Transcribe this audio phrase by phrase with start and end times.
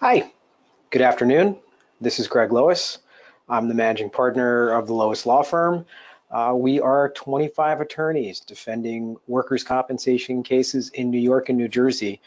[0.00, 0.30] Hi,
[0.90, 1.56] good afternoon.
[2.00, 2.98] This is Greg Lois.
[3.48, 5.86] I'm the managing partner of the Lois Law Firm.
[6.30, 12.20] Uh, we are 25 attorneys defending workers' compensation cases in New York and New Jersey.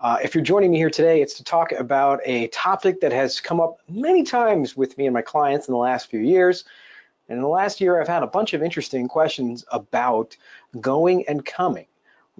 [0.00, 3.40] Uh, if you're joining me here today, it's to talk about a topic that has
[3.40, 6.64] come up many times with me and my clients in the last few years.
[7.28, 10.36] And in the last year, I've had a bunch of interesting questions about
[10.80, 11.86] going and coming.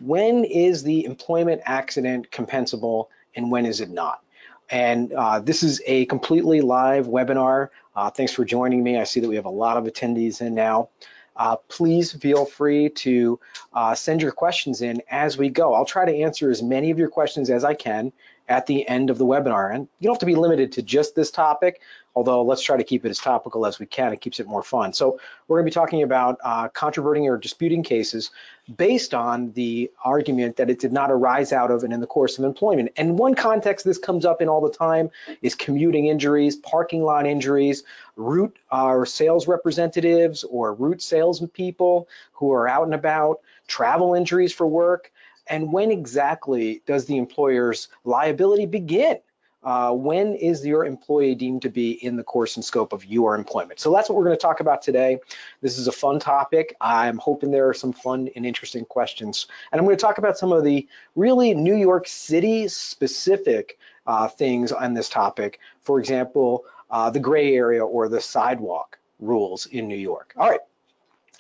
[0.01, 4.23] When is the employment accident compensable and when is it not?
[4.71, 7.69] And uh, this is a completely live webinar.
[7.97, 8.99] Uh, thanks for joining me.
[8.99, 10.89] I see that we have a lot of attendees in now.
[11.37, 13.39] Uh, please feel free to
[13.73, 15.73] uh, send your questions in as we go.
[15.73, 18.13] I'll try to answer as many of your questions as I can
[18.49, 19.75] at the end of the webinar.
[19.75, 21.81] And you don't have to be limited to just this topic
[22.19, 24.13] although let's try to keep it as topical as we can.
[24.13, 24.93] It keeps it more fun.
[24.93, 28.33] So we're going to be talking about uh, controverting or disputing cases
[28.77, 32.37] based on the argument that it did not arise out of and in the course
[32.37, 32.91] of employment.
[32.97, 35.11] And one context this comes up in all the time
[35.43, 37.85] is commuting injuries, parking lot injuries,
[38.17, 44.53] route or uh, sales representatives or route salespeople who are out and about, travel injuries
[44.53, 45.13] for work,
[45.49, 49.19] and when exactly does the employer's liability begin?
[49.63, 53.35] uh, when is your employee deemed to be in the course and scope of your
[53.35, 53.81] employment?
[53.81, 55.19] So that's what we're going to talk about today.
[55.61, 56.77] This is a fun topic.
[56.81, 59.47] I'm hoping there are some fun and interesting questions.
[59.73, 64.29] And I'm going to talk about some of the really New York City specific uh,
[64.29, 65.59] things on this topic.
[65.83, 70.33] For example, uh, the gray area or the sidewalk rules in New York.
[70.37, 70.61] All right.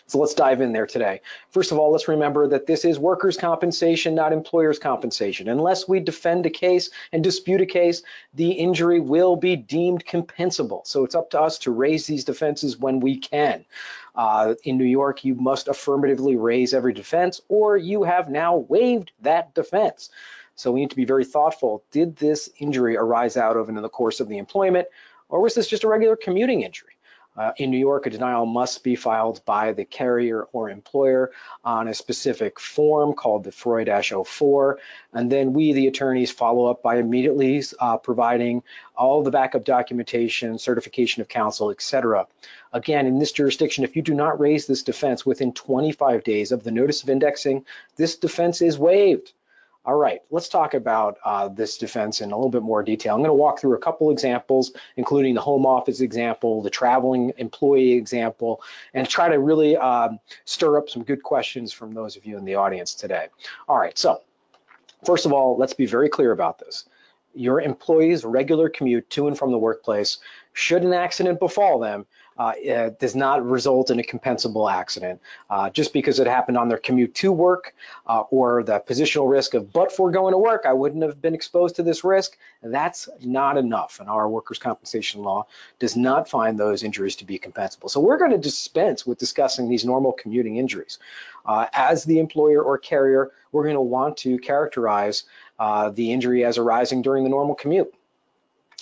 [0.09, 1.20] So let's dive in there today.
[1.51, 5.48] First of all, let's remember that this is workers' compensation, not employers' compensation.
[5.48, 10.86] Unless we defend a case and dispute a case, the injury will be deemed compensable.
[10.86, 13.67] So it's up to us to raise these defenses when we can.
[14.14, 19.12] Uh, in New York, you must affirmatively raise every defense, or you have now waived
[19.20, 20.09] that defense.
[20.55, 21.84] So we need to be very thoughtful.
[21.91, 24.89] Did this injury arise out of and in the course of the employment,
[25.29, 26.95] or was this just a regular commuting injury?
[27.39, 31.30] Uh, in New York, a denial must be filed by the carrier or employer
[31.62, 34.74] on a specific form called the FROI-04.
[35.12, 38.64] And then we, the attorneys, follow up by immediately uh, providing
[38.96, 42.27] all the backup documentation, certification of counsel, etc.
[42.73, 46.64] Again, in this jurisdiction, if you do not raise this defense within 25 days of
[46.64, 47.64] the notice of indexing,
[47.95, 49.33] this defense is waived.
[49.84, 53.14] All right, let's talk about uh, this defense in a little bit more detail.
[53.14, 57.33] I'm going to walk through a couple examples, including the home office example, the traveling
[57.39, 58.61] employee example,
[58.92, 62.44] and try to really um, stir up some good questions from those of you in
[62.44, 63.28] the audience today.
[63.67, 64.20] All right, so
[65.06, 66.84] first of all, let's be very clear about this.
[67.34, 70.18] Your employee's regular commute to and from the workplace,
[70.52, 72.05] should an accident befall them,
[72.38, 75.20] does not result in a compensable accident.
[75.50, 77.74] Uh, just because it happened on their commute to work
[78.06, 81.34] uh, or the positional risk of but for going to work, I wouldn't have been
[81.34, 84.00] exposed to this risk, that's not enough.
[84.00, 85.46] And our workers' compensation law
[85.78, 87.90] does not find those injuries to be compensable.
[87.90, 90.98] So we're going to dispense with discussing these normal commuting injuries.
[91.44, 95.24] Uh, as the employer or carrier, we're going to want to characterize
[95.58, 97.92] uh, the injury as arising during the normal commute.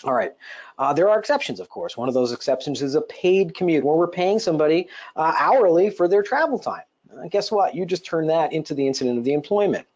[0.04, 0.32] All right,
[0.78, 1.96] uh, there are exceptions, of course.
[1.96, 6.06] One of those exceptions is a paid commute where we're paying somebody uh, hourly for
[6.06, 6.82] their travel time.
[7.10, 7.74] Uh, guess what?
[7.74, 9.86] You just turn that into the incident of the employment.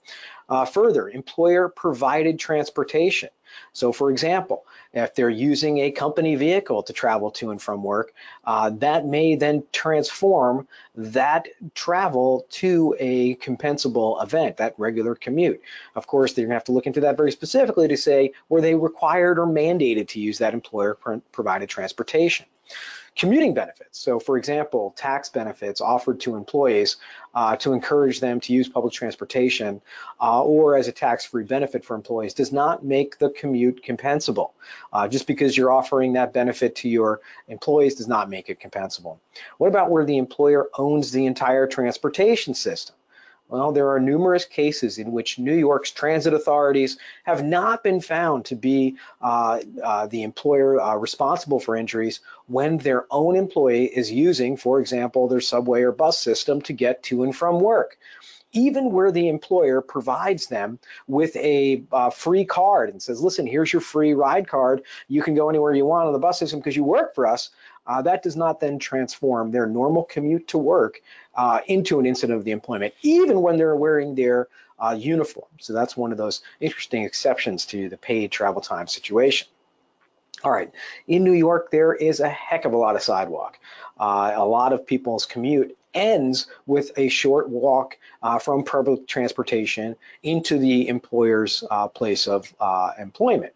[0.50, 3.30] Uh, further, employer provided transportation.
[3.72, 8.12] So for example, if they're using a company vehicle to travel to and from work,
[8.44, 10.66] uh, that may then transform
[10.96, 15.60] that travel to a compensable event, that regular commute.
[15.94, 18.74] Of course, they're gonna have to look into that very specifically to say, were they
[18.74, 20.98] required or mandated to use that employer
[21.32, 22.46] provided transportation?
[23.20, 23.98] Commuting benefits.
[23.98, 26.96] So for example, tax benefits offered to employees
[27.34, 29.82] uh, to encourage them to use public transportation
[30.22, 34.52] uh, or as a tax-free benefit for employees does not make the commute compensable.
[34.90, 39.18] Uh, just because you're offering that benefit to your employees does not make it compensable.
[39.58, 42.96] What about where the employer owns the entire transportation system?
[43.50, 48.44] Well, there are numerous cases in which New York's transit authorities have not been found
[48.44, 54.08] to be uh, uh, the employer uh, responsible for injuries when their own employee is
[54.12, 57.98] using, for example, their subway or bus system to get to and from work
[58.52, 63.72] even where the employer provides them with a uh, free card and says, listen, here's
[63.72, 64.82] your free ride card.
[65.06, 67.50] You can go anywhere you want on the bus system because you work for us.
[67.86, 71.00] Uh, that does not then transform their normal commute to work
[71.34, 74.48] uh, into an incident of the employment, even when they're wearing their
[74.78, 75.48] uh, uniform.
[75.60, 79.48] So that's one of those interesting exceptions to the paid travel time situation.
[80.42, 80.72] All right,
[81.06, 83.58] in New York, there is a heck of a lot of sidewalk.
[83.98, 89.96] Uh, a lot of people's commute ends with a short walk uh, from public transportation
[90.22, 93.52] into the employer's uh, place of uh, employment.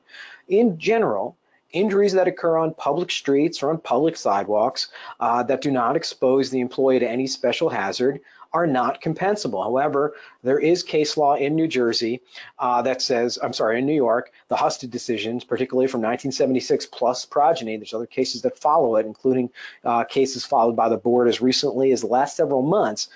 [0.49, 1.37] In general,
[1.75, 4.89] injuries that occur on public streets or on public sidewalks
[5.21, 8.21] uh, that do not expose the employee to any special hazard
[8.55, 9.65] are not compensable.
[9.65, 12.23] However, there is case law in New Jersey
[12.61, 17.27] uh, that says, I'm sorry, in New York, the Husted decisions, particularly from 1976 plus
[17.27, 19.51] progeny, there's other cases that follow it, including
[19.85, 23.09] uh, cases followed by the board as recently as the last several months,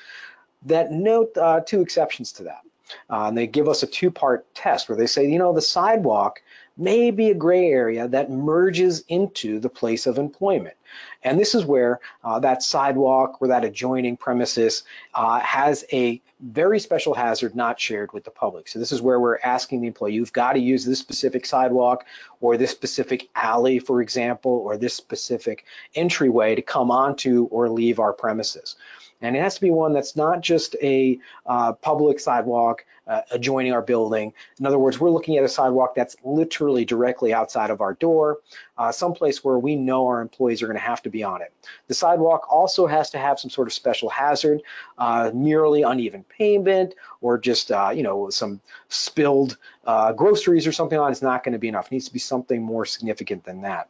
[0.67, 2.63] that note uh, two exceptions to that.
[3.09, 6.43] Uh, and they give us a two-part test where they say, you know, the sidewalk
[6.79, 10.78] may be a gray area that merges into the place of employment.
[11.23, 16.79] And this is where uh, that sidewalk or that adjoining premises uh, has a very
[16.79, 18.69] special hazard not shared with the public.
[18.69, 22.05] So this is where we're asking the employee, you've got to use this specific sidewalk
[22.41, 25.65] or this specific alley, for example, or this specific
[25.95, 28.77] entryway to come onto or leave our premises.
[29.21, 33.73] And it has to be one that's not just a uh, public sidewalk uh, adjoining
[33.73, 34.33] our building.
[34.61, 38.39] In other words, we're looking at a sidewalk that's literally directly outside of our door,
[38.77, 41.53] uh, someplace where we know our employees are going to have to be on it.
[41.87, 44.63] The sidewalk also has to have some sort of special hazard,
[44.97, 50.99] uh, merely uneven pavement or just, uh, you know, some spilled uh, groceries or something
[50.99, 51.87] on it is not going to be enough.
[51.87, 53.89] It needs to be something more significant than that.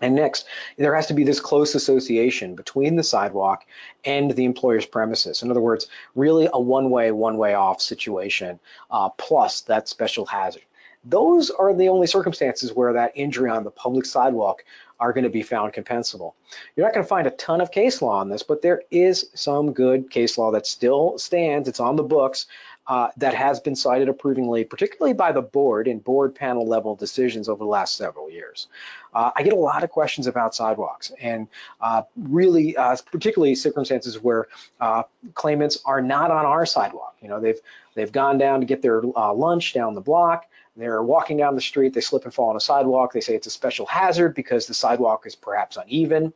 [0.00, 0.46] And next,
[0.76, 3.64] there has to be this close association between the sidewalk
[4.04, 5.42] and the employer's premises.
[5.42, 8.60] In other words, really a one-way, one-way off situation,
[8.90, 10.62] uh, plus that special hazard.
[11.08, 14.64] Those are the only circumstances where that injury on the public sidewalk
[15.00, 16.34] are going to be found compensable.
[16.74, 19.30] You're not going to find a ton of case law on this, but there is
[19.34, 21.68] some good case law that still stands.
[21.68, 22.46] It's on the books
[22.88, 27.48] uh, that has been cited approvingly, particularly by the board in board panel level decisions
[27.48, 28.66] over the last several years.
[29.14, 31.48] Uh, I get a lot of questions about sidewalks and
[31.80, 34.48] uh, really, uh, particularly circumstances where
[34.80, 35.02] uh,
[35.34, 37.16] claimants are not on our sidewalk.
[37.20, 37.60] You know, they've
[37.94, 40.46] they've gone down to get their uh, lunch down the block.
[40.78, 43.12] They're walking down the street, they slip and fall on a sidewalk.
[43.12, 46.32] They say it's a special hazard because the sidewalk is perhaps uneven.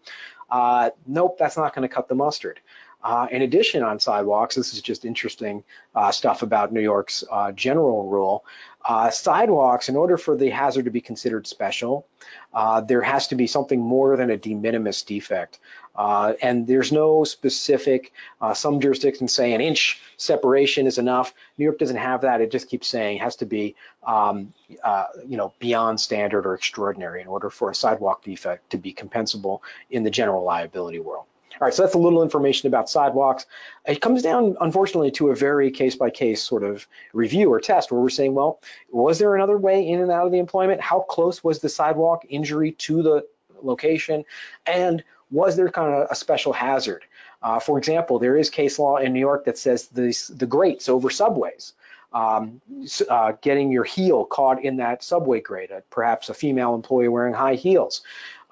[1.07, 2.61] nope, that's not going to cut the mustard.
[3.03, 7.51] Uh, in addition, on sidewalks, this is just interesting uh, stuff about New York's uh,
[7.53, 8.45] general rule.
[8.85, 12.07] Uh, sidewalks, in order for the hazard to be considered special,
[12.55, 15.59] uh, there has to be something more than a de minimis defect.
[15.95, 18.13] Uh, and there's no specific,
[18.55, 21.35] some jurisdictions say an inch separation is enough.
[21.59, 22.41] New York doesn't have that.
[22.41, 23.75] It just keeps saying has to be,
[24.07, 28.95] um, you know, beyond standard or extraordinary in order for a sidewalk defect to be
[28.95, 29.61] compensable
[29.91, 31.27] in the general liability world.
[31.61, 33.45] All right, so that's a little information about sidewalks.
[33.87, 38.09] It comes down, unfortunately, to a very case-by-case sort of review or test where we're
[38.09, 38.61] saying, well,
[38.91, 40.81] was there another way in and out of the employment?
[40.81, 43.27] How close was the sidewalk injury to the
[43.63, 44.25] location?
[44.67, 47.05] And was there kind of a special hazard?
[47.43, 50.89] Uh, for example, there is case law in New York that says this, the grates
[50.89, 51.73] over subways,
[52.13, 52.61] um,
[53.09, 57.35] uh, getting your heel caught in that subway grate, uh, perhaps a female employee wearing
[57.35, 58.03] high heels,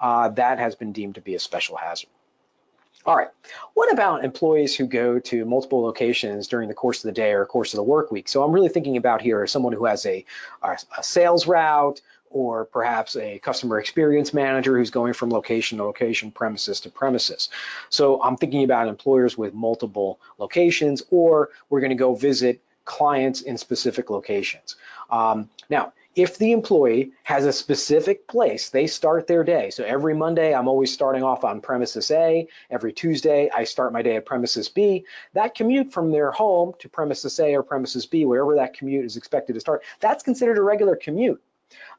[0.00, 2.09] uh, that has been deemed to be a special hazard.
[3.06, 3.29] All right,
[3.75, 7.47] what about employees who go to multiple locations during the course of the day or
[7.47, 8.29] course of the work week?
[8.29, 10.25] So I'm really thinking about here someone who has a,
[10.62, 16.31] a sales route or perhaps a customer experience manager who's going from location to location,
[16.31, 17.50] premises to premises.
[17.91, 23.59] So I'm thinking about employers with multiple locations, or we're gonna go visit clients in
[23.59, 24.77] specific locations.
[25.11, 30.12] Um, now, if the employee has a specific place they start their day, so every
[30.12, 34.26] Monday I'm always starting off on premises A, every Tuesday I start my day at
[34.26, 38.75] premises B, that commute from their home to premises A or premises B, wherever that
[38.75, 41.40] commute is expected to start, that's considered a regular commute.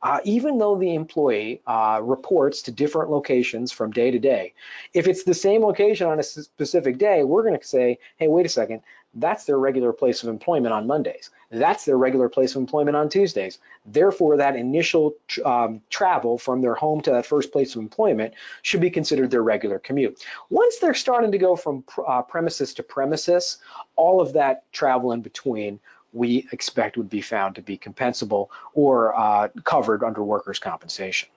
[0.02, 4.54] Uh, even though the employee uh, reports to different locations from day to day,
[4.94, 8.46] if it's the same location on a specific day, we're going to say, hey, wait
[8.46, 8.82] a second,
[9.14, 11.30] that's their regular place of employment on Mondays.
[11.50, 13.60] That's their regular place of employment on Tuesdays.
[13.86, 18.80] Therefore, that initial um, travel from their home to that first place of employment should
[18.80, 20.24] be considered their regular commute.
[20.50, 23.58] Once they're starting to go from uh, premises to premises,
[23.98, 25.80] all of that travel in between
[26.14, 31.30] we expect would be found to be compensable or uh, covered under workers' compensation.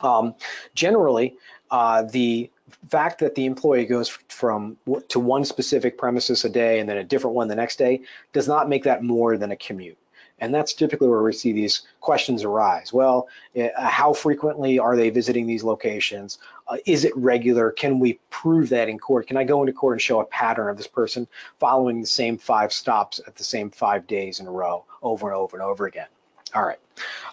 [0.00, 0.34] Um,
[0.74, 1.36] generally,
[1.70, 2.50] uh, the
[2.90, 4.76] fact that the employee goes from
[5.08, 8.48] to one specific premises a day and then a different one the next day does
[8.48, 9.98] not make that more than a commute.
[10.42, 12.92] And that's typically where we see these questions arise.
[12.92, 16.38] Well, eh, how frequently are they visiting these locations?
[16.66, 17.70] Uh, is it regular?
[17.70, 19.28] Can we prove that in court?
[19.28, 21.28] Can I go into court and show a pattern of this person
[21.60, 25.36] following the same five stops at the same five days in a row over and
[25.36, 26.08] over and over again?
[26.56, 26.80] All right.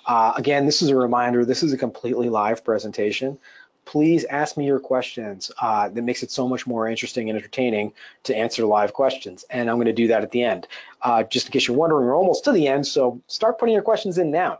[0.05, 3.39] Uh, again, this is a reminder, this is a completely live presentation
[3.89, 5.49] please ask me your questions.
[5.59, 7.91] Uh, that makes it so much more interesting and entertaining
[8.21, 9.45] to answer live questions.
[9.49, 10.67] And I'm going to do that at the end.
[11.01, 13.81] Uh, just in case you're wondering, we're almost to the end, so start putting your
[13.81, 14.59] questions in now.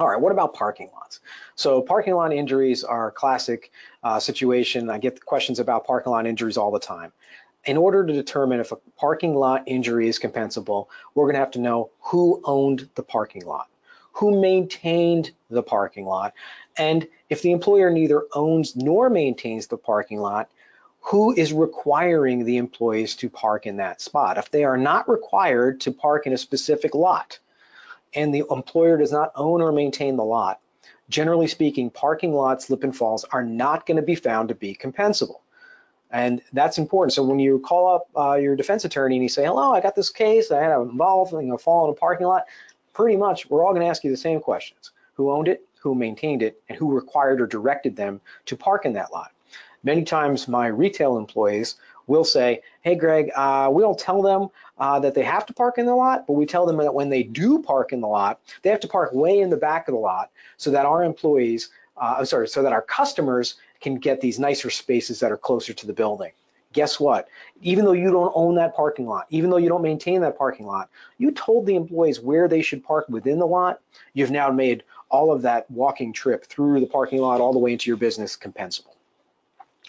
[0.00, 1.20] All right, what about parking lots?
[1.54, 3.70] So parking lot injuries are a classic
[4.02, 4.90] uh, situation.
[4.90, 7.12] I get questions about parking lot injuries all the time.
[7.64, 11.60] In order to determine if a parking lot injury is compensable, we're gonna have to
[11.60, 13.68] know who owned the parking lot,
[14.16, 16.32] who maintained the parking lot,
[16.76, 20.48] and if the employer neither owns nor maintains the parking lot,
[21.00, 24.38] who is requiring the employees to park in that spot?
[24.38, 27.38] If they are not required to park in a specific lot,
[28.14, 30.60] and the employer does not own or maintain the lot,
[31.08, 34.74] generally speaking, parking lot slip and falls are not going to be found to be
[34.74, 35.40] compensable.
[36.10, 37.12] And that's important.
[37.12, 39.94] So when you call up uh, your defense attorney and you say, hello, I got
[39.94, 42.44] this case, I had involved in a fall in a parking lot,
[42.96, 44.90] pretty much we're all going to ask you the same questions.
[45.14, 48.94] Who owned it, who maintained it, and who required or directed them to park in
[48.94, 49.32] that lot.
[49.84, 51.76] Many times my retail employees
[52.06, 54.48] will say, hey, Greg, uh, we don't tell them
[54.78, 57.10] uh, that they have to park in the lot, but we tell them that when
[57.10, 59.92] they do park in the lot, they have to park way in the back of
[59.92, 61.68] the lot so that our employees,
[62.00, 65.74] uh, I'm sorry, so that our customers can get these nicer spaces that are closer
[65.74, 66.32] to the building.
[66.76, 67.28] Guess what?
[67.62, 70.66] Even though you don't own that parking lot, even though you don't maintain that parking
[70.66, 73.80] lot, you told the employees where they should park within the lot.
[74.12, 77.72] You've now made all of that walking trip through the parking lot all the way
[77.72, 78.92] into your business compensable.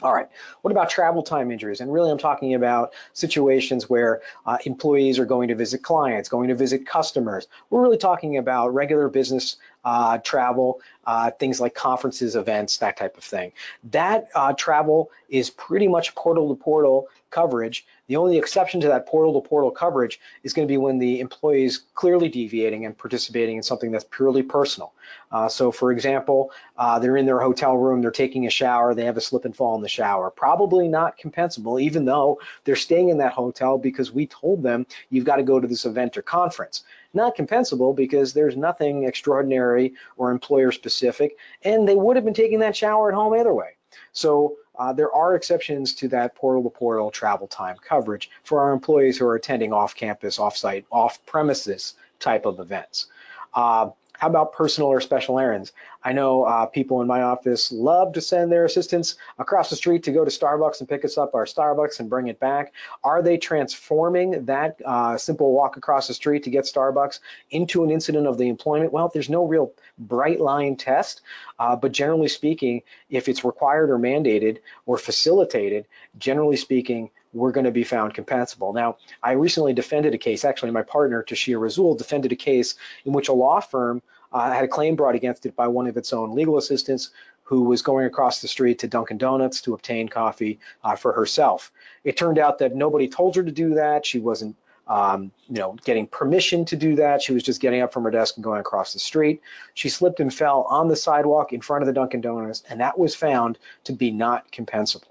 [0.01, 0.29] All right,
[0.62, 1.82] what about travel time injuries?
[1.82, 6.48] And really I'm talking about situations where uh, employees are going to visit clients, going
[6.48, 7.48] to visit customers.
[7.70, 13.17] We're really talking about regular business uh, travel, uh, things like conferences, events, that type
[13.17, 13.53] of thing.
[13.91, 17.86] That uh, travel is pretty much portal to portal coverage.
[18.08, 21.22] The only exception to that portal to portal coverage is going to be when the
[21.22, 24.91] employee is clearly deviating and participating in something that's purely personal.
[25.32, 29.06] Uh, so for example, uh, they're in their hotel room, they're taking a shower, they
[29.06, 30.29] have a slip and fall in the shower.
[30.29, 35.25] Probably not compensable, even though they're staying in that hotel because we told them you've
[35.25, 36.84] got to go to this event or conference
[37.14, 42.60] not compensable because there's nothing extraordinary or employer specific, and they would have been taking
[42.60, 43.78] that shower at home either way.
[44.12, 48.72] So uh, there are exceptions to that portal to portal travel time coverage for our
[48.72, 53.08] employees who are attending off campus, off site, off premises type of events.
[53.54, 55.74] Uh, how about personal or special errands?
[56.04, 60.04] I know uh, people in my office love to send their assistants across the street
[60.04, 62.74] to go to Starbucks and pick us up our Starbucks and bring it back.
[63.04, 67.20] Are they transforming that uh, simple walk across the street to get Starbucks
[67.52, 68.92] into an incident of the employment?
[68.92, 71.22] Well, there's no real bright line test,
[71.60, 75.86] uh, but generally speaking, if it's required or mandated or facilitated,
[76.18, 78.74] generally speaking, we're going to be found compensable.
[78.74, 83.14] Now, I recently defended a case, actually my partner, Tashia Razul, defended a case in
[83.14, 86.14] which a law firm uh, had a claim brought against it by one of its
[86.14, 87.12] own legal assistants
[87.44, 91.72] who was going across the street to Dunkin' Donuts to obtain coffee uh, for herself.
[92.04, 94.06] It turned out that nobody told her to do that.
[94.06, 94.58] She wasn't
[94.88, 97.22] um, you know, getting permission to do that.
[97.22, 99.42] She was just getting up from her desk and going across the street.
[99.74, 102.98] She slipped and fell on the sidewalk in front of the Dunkin' Donuts, and that
[102.98, 105.10] was found to be not compensable.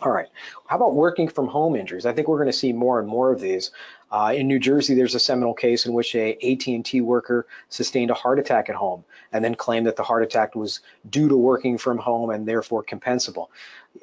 [0.00, 0.28] All right,
[0.66, 2.06] how about working from home injuries?
[2.06, 3.72] I think we're going to see more and more of these.
[4.12, 8.14] Uh, in New Jersey, there's a seminal case in which a AT&T worker sustained a
[8.14, 11.76] heart attack at home and then claimed that the heart attack was due to working
[11.78, 13.48] from home and therefore compensable.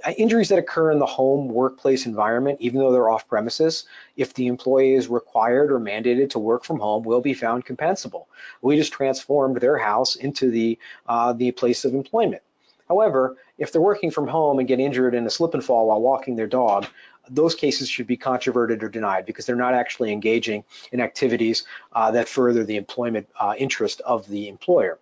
[0.03, 3.85] Uh, injuries that occur in the home workplace environment, even though they're off premises,
[4.17, 8.25] if the employee is required or mandated to work from home, will be found compensable.
[8.61, 12.41] We just transformed their house into the uh, the place of employment.
[12.87, 16.01] However, if they're working from home and get injured in a slip and fall while
[16.01, 16.85] walking their dog,
[17.29, 21.63] those cases should be controverted or denied because they're not actually engaging in activities
[21.93, 24.99] uh, that further the employment uh, interest of the employer.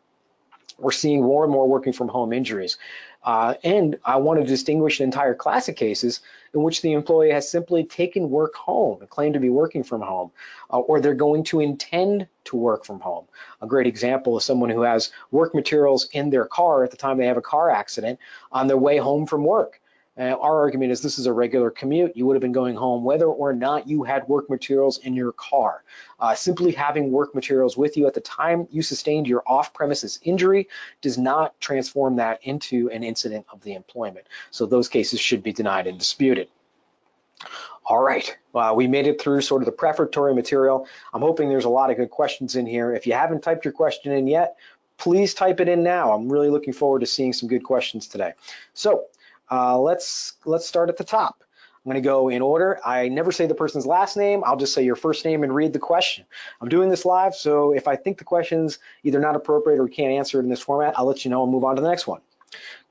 [0.83, 2.77] We're seeing more and more working from home injuries.
[3.23, 6.19] Uh, and I want to distinguish an entire class of cases
[6.53, 10.01] in which the employee has simply taken work home and claimed to be working from
[10.01, 10.31] home,
[10.69, 13.25] uh, or they're going to intend to work from home.
[13.61, 17.17] A great example is someone who has work materials in their car at the time
[17.17, 18.19] they have a car accident
[18.51, 19.79] on their way home from work.
[20.17, 22.15] Uh, our argument is this is a regular commute.
[22.15, 25.31] You would have been going home whether or not you had work materials in your
[25.31, 25.83] car.
[26.19, 30.69] Uh, simply having work materials with you at the time you sustained your off-premises injury
[31.01, 34.27] does not transform that into an incident of the employment.
[34.51, 36.47] So those cases should be denied and disputed.
[37.85, 40.87] All right, uh, we made it through sort of the prefatory material.
[41.13, 42.93] I'm hoping there's a lot of good questions in here.
[42.93, 44.57] If you haven't typed your question in yet,
[44.97, 46.13] please type it in now.
[46.13, 48.33] I'm really looking forward to seeing some good questions today.
[48.73, 49.05] So
[49.53, 51.43] uh, let's let's start at the top.
[51.85, 52.79] I'm going to go in order.
[52.83, 54.41] I never say the person's last name.
[54.45, 56.25] I'll just say your first name and read the question.
[56.59, 60.11] I'm doing this live, so if I think the question's either not appropriate or can't
[60.11, 62.07] answer it in this format, I'll let you know and move on to the next
[62.07, 62.21] one.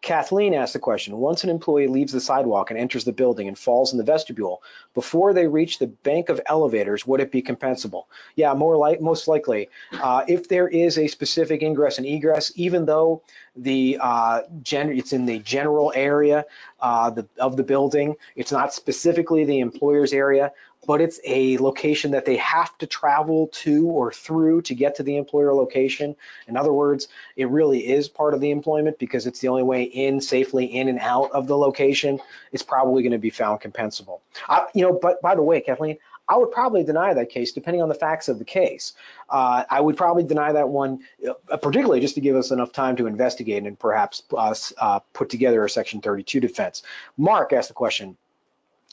[0.02, 3.56] Kathleen asked the question, once an employee leaves the sidewalk and enters the building and
[3.56, 4.60] falls in the vestibule,
[4.94, 8.06] before they reach the bank of elevators, would it be compensable?
[8.34, 9.70] Yeah, more like most likely.
[9.92, 13.22] Uh, if there is a specific ingress and egress, even though
[13.54, 16.46] the uh, it's in the general area
[16.80, 20.52] uh, the, of the building, it's not specifically the employer's area,
[20.86, 25.02] but it's a location that they have to travel to or through to get to
[25.02, 26.16] the employer location.
[26.48, 29.84] In other words, it really is part of the employment because it's the only way
[29.84, 32.20] in safely in and out of the location.
[32.50, 34.20] It's probably going to be found compensable.
[34.48, 35.98] I, you know, but by the way, Kathleen,
[36.28, 38.94] I would probably deny that case depending on the facts of the case.
[39.28, 42.96] Uh, I would probably deny that one, uh, particularly just to give us enough time
[42.96, 46.82] to investigate and perhaps uh, put together a Section 32 defense.
[47.16, 48.16] Mark asked the question,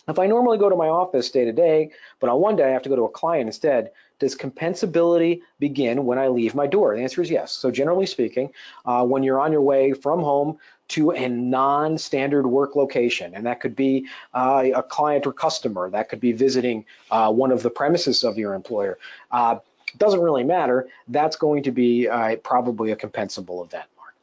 [0.09, 2.69] if I normally go to my office day to day, but on one day I
[2.69, 6.95] have to go to a client instead, does compensability begin when I leave my door?
[6.95, 7.53] The answer is yes.
[7.53, 8.51] So generally speaking,
[8.85, 10.57] uh, when you're on your way from home
[10.89, 16.09] to a non-standard work location, and that could be uh, a client or customer, that
[16.09, 18.97] could be visiting uh, one of the premises of your employer,
[19.31, 19.57] uh,
[19.97, 20.87] doesn't really matter.
[21.07, 24.15] That's going to be uh, probably a compensable event, Mark.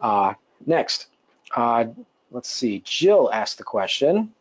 [0.00, 0.34] Uh,
[0.66, 1.08] next,
[2.30, 4.32] let's see, Jill asked the question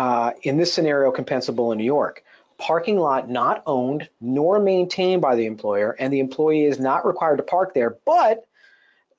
[0.00, 2.24] uh, in this scenario compensable in New York.
[2.56, 7.36] Parking lot not owned nor maintained by the employer, and the employee is not required
[7.36, 8.46] to park there, but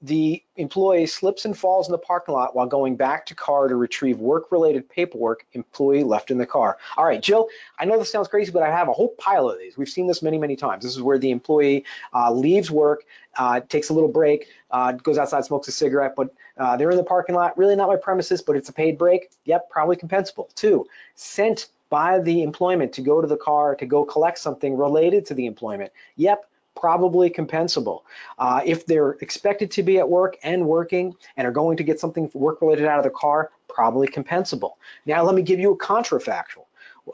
[0.01, 3.75] the employee slips and falls in the parking lot while going back to car to
[3.75, 6.77] retrieve work-related paperwork employee left in the car.
[6.98, 9.60] All right, Jill, I know this sounds crazy, but I have a whole pile of
[9.60, 9.77] these.
[9.77, 10.84] We've seen this many, many times.
[10.84, 13.05] This is where the employee uh, leaves work,
[13.38, 16.98] uh, takes a little break, uh, goes outside, smokes a cigarette, but uh, they're in
[16.98, 17.58] the parking lot.
[17.58, 19.29] Really not my premises, but it's a paid break.
[19.46, 20.53] Yep, probably compensable.
[20.55, 25.25] Two, sent by the employment to go to the car to go collect something related
[25.27, 25.91] to the employment.
[26.15, 26.46] Yep,
[26.82, 28.02] probably compensable.
[28.40, 32.00] Uh, if they're expected to be at work and working and are going to get
[32.00, 34.74] something work related out of the car, probably compensable.
[35.06, 36.66] Now let me give you a contrafactual.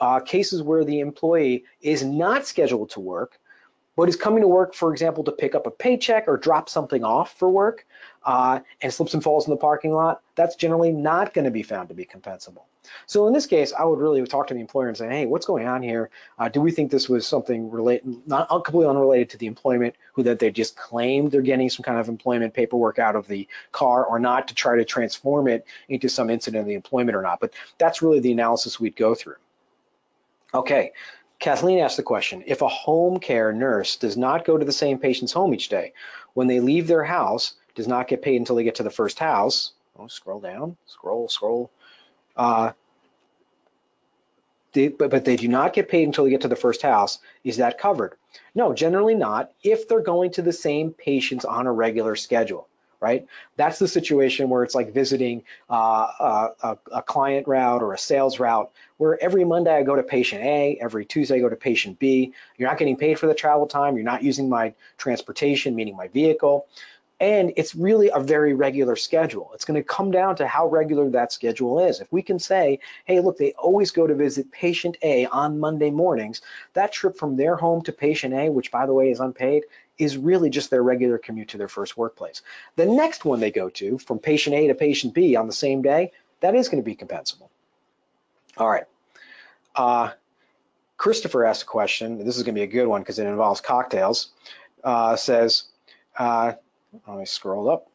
[0.01, 3.39] Uh, cases where the employee is not scheduled to work,
[3.97, 7.03] but is coming to work, for example, to pick up a paycheck or drop something
[7.03, 7.85] off for work
[8.23, 11.63] uh, and slips and falls in the parking lot, that's generally not going to be
[11.63, 12.63] found to be compensable.
[13.07, 15.45] So in this case, I would really talk to the employer and say, hey, what's
[15.45, 16.09] going on here?
[16.37, 20.23] Uh, do we think this was something related, not completely unrelated to the employment, who
[20.23, 24.05] that they just claimed they're getting some kind of employment paperwork out of the car
[24.05, 27.39] or not to try to transform it into some incident of the employment or not.
[27.39, 29.35] But that's really the analysis we'd go through.
[30.53, 30.93] Okay,
[31.39, 34.97] Kathleen asked the question, if a home care nurse does not go to the same
[34.97, 35.93] patient's home each day,
[36.33, 39.19] when they leave their house, does not get paid until they get to the first
[39.19, 41.69] house, oh, scroll down, scroll, scroll,
[42.35, 42.71] uh,
[44.73, 47.19] they, but, but they do not get paid until they get to the first house,
[47.43, 48.15] is that covered?
[48.55, 52.67] No, generally not, if they're going to the same patients on a regular schedule
[52.99, 53.27] right?
[53.55, 58.39] That's the situation where it's like visiting uh, a, a, client route or a sales
[58.39, 61.99] route where every Monday I go to patient A, every Tuesday I go to patient
[61.99, 62.33] B.
[62.57, 63.95] You're not getting paid for the travel time.
[63.95, 66.67] You're not using my transportation, meaning my vehicle.
[67.19, 69.49] And it's really a very regular schedule.
[69.55, 71.99] It's going to come down to how regular that schedule is.
[71.99, 75.89] If we can say, hey, look, they always go to visit patient A on Monday
[75.89, 76.41] mornings,
[76.73, 79.63] that trip from their home to patient A, which by the way is unpaid,
[79.97, 82.43] is really just their regular commute to their first workplace.
[82.75, 85.81] The next one they go to from patient A to patient B on the same
[85.81, 87.49] day, that is going to be compensable.
[88.57, 88.85] All right.
[89.75, 90.11] Uh,
[90.97, 92.23] Christopher asked a question.
[92.23, 94.29] This is going to be a good one because it involves cocktails.
[94.83, 95.63] Uh, says,
[96.17, 96.53] uh,
[97.07, 97.89] let me scroll up.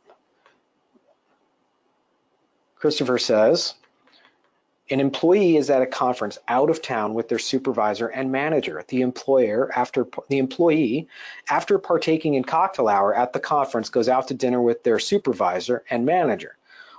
[2.77, 3.75] Christopher says,
[4.91, 8.85] an employee is at a conference out of town with their supervisor and manager.
[8.89, 11.09] The employer, after the employee,
[11.49, 15.85] after partaking in cocktail hour at the conference, goes out to dinner with their supervisor
[15.89, 16.57] and manager.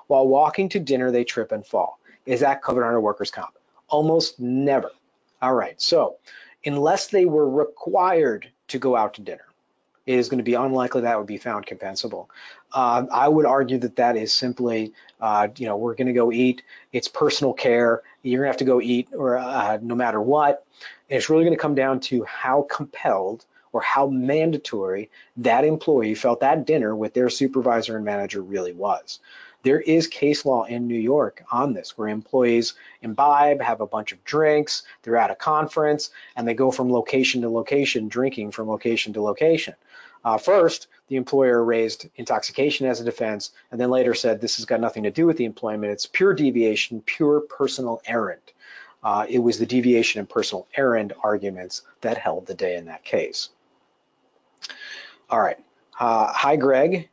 [0.08, 2.00] While walking to dinner, they trip and fall.
[2.26, 3.58] Is that covered under workers' comp?
[3.89, 4.92] Almost never.
[5.42, 6.18] All right, so
[6.66, 9.46] unless they were required to go out to dinner,
[10.06, 12.28] it is going to be unlikely that would be found compensable.
[12.72, 16.32] Uh, I would argue that that is simply, uh, you know, we're going to go
[16.32, 16.63] eat.
[16.92, 18.02] It's personal care.
[18.22, 20.66] You're going to have to go eat, or uh, no matter what.
[21.10, 26.16] And it's really going to come down to how compelled or how mandatory that employee
[26.16, 29.20] felt that dinner with their supervisor and manager really was.
[29.63, 34.12] There is case law in New York on this where employees imbibe, have a bunch
[34.12, 38.67] of drinks, they're at a conference, and they go from location to location, drinking from
[38.67, 39.73] location to location.
[40.26, 44.65] Uh, first, the employer raised intoxication as a defense, and then later said this has
[44.65, 45.91] got nothing to do with the employment.
[45.91, 48.41] It's pure deviation, pure personal errand.
[49.04, 53.04] Uh, it was the deviation and personal errand arguments that held the day in that
[53.04, 53.49] case.
[55.30, 55.60] All right.
[55.99, 57.10] Uh, hi, Greg.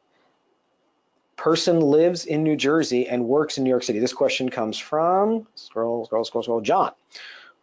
[1.41, 3.99] Person lives in New Jersey and works in New York City.
[3.99, 6.93] This question comes from, scroll, scroll, scroll, scroll, John.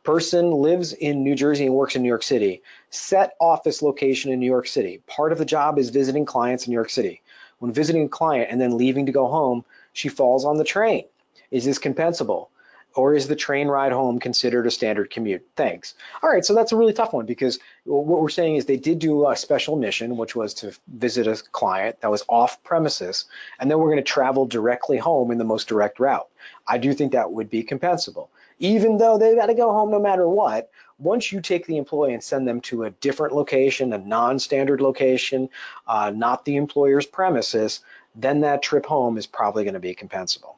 [0.03, 2.63] Person lives in New Jersey and works in New York City.
[2.89, 5.03] Set office location in New York City.
[5.05, 7.21] Part of the job is visiting clients in New York City.
[7.59, 9.63] When visiting a client and then leaving to go home,
[9.93, 11.05] she falls on the train.
[11.51, 12.47] Is this compensable?
[12.97, 15.45] Or is the train ride home considered a standard commute?
[15.55, 15.93] Thanks.
[16.23, 18.99] All right, so that's a really tough one because what we're saying is they did
[18.99, 23.25] do a special mission, which was to visit a client that was off premises,
[23.59, 26.27] and then we're going to travel directly home in the most direct route.
[26.67, 28.29] I do think that would be compensable.
[28.59, 32.13] Even though they've got to go home no matter what, once you take the employee
[32.13, 35.49] and send them to a different location, a non-standard location,
[35.87, 37.81] uh, not the employer's premises,
[38.15, 40.56] then that trip home is probably going to be compensable.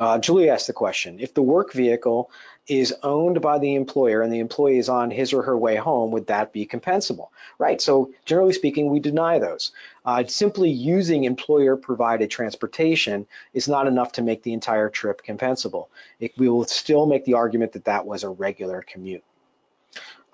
[0.00, 2.30] Uh, Julie asked the question, if the work vehicle
[2.66, 6.10] is owned by the employer and the employee is on his or her way home,
[6.10, 7.28] would that be compensable?
[7.58, 9.72] Right, so generally speaking, we deny those.
[10.06, 15.88] Uh, simply using employer provided transportation is not enough to make the entire trip compensable.
[16.18, 19.22] It, we will still make the argument that that was a regular commute.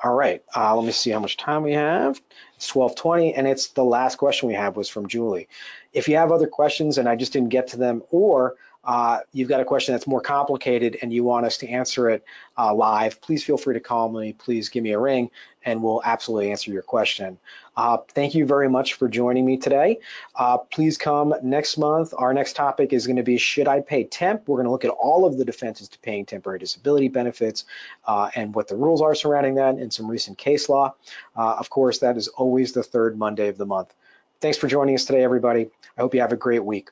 [0.04, 2.20] All right, uh, let me see how much time we have.
[2.56, 5.48] It's 1220, and it's the last question we have was from Julie.
[5.92, 9.48] If you have other questions and I just didn't get to them, or uh, you've
[9.48, 12.24] got a question that's more complicated and you want us to answer it
[12.56, 14.32] uh, live, please feel free to call me.
[14.32, 15.28] Please give me a ring
[15.64, 17.36] and we'll absolutely answer your question.
[17.76, 19.98] Uh, thank you very much for joining me today.
[20.36, 22.14] Uh, please come next month.
[22.16, 24.46] Our next topic is going to be Should I Pay Temp?
[24.46, 27.64] We're going to look at all of the defenses to paying temporary disability benefits
[28.06, 30.94] uh, and what the rules are surrounding that and some recent case law.
[31.36, 33.92] Uh, of course, that is always the third Monday of the month.
[34.40, 35.70] Thanks for joining us today, everybody.
[35.98, 36.90] I hope you have a great week.